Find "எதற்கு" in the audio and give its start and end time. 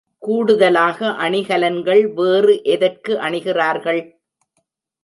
2.63-3.13